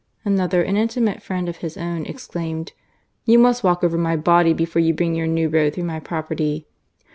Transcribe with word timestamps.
Another, 0.25 0.63
an 0.63 0.77
intimate 0.77 1.21
friend 1.21 1.47
of 1.47 1.57
his 1.57 1.77
own, 1.77 2.07
exclaimed:" 2.07 2.73
You 3.27 3.37
must 3.37 3.63
walk 3.63 3.83
over 3.83 3.99
my 3.99 4.15
body 4.15 4.51
before 4.51 4.81
you 4.81 4.95
bring 4.95 5.13
your 5.13 5.27
new 5.27 5.47
road 5.47 5.75
through 5.75 5.83
my 5.83 5.99
property 5.99 6.65